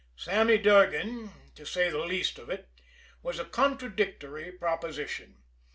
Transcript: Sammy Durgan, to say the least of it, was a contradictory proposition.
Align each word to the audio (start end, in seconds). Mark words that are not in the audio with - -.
Sammy 0.15 0.57
Durgan, 0.57 1.29
to 1.53 1.63
say 1.63 1.91
the 1.91 1.99
least 1.99 2.39
of 2.39 2.49
it, 2.49 2.67
was 3.21 3.37
a 3.37 3.45
contradictory 3.45 4.51
proposition. 4.51 5.43